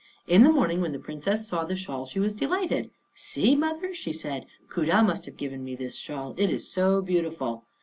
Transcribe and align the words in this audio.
In 0.25 0.41
the 0.41 0.51
morning, 0.51 0.81
when 0.81 0.93
the 0.93 0.97
Princess 0.97 1.47
saw 1.47 1.63
the 1.63 1.75
shawl 1.75 2.07
she 2.07 2.19
was 2.19 2.33
delighted. 2.33 2.89
"See, 3.13 3.55
mother," 3.55 3.93
she 3.93 4.11
said; 4.11 4.47
"Khuda 4.67 5.03
must 5.05 5.25
have 5.25 5.37
given 5.37 5.63
me 5.63 5.75
this 5.75 5.95
shawl, 5.95 6.33
it 6.37 6.49
is 6.49 6.67
so 6.73 7.03
beautiful." 7.03 7.65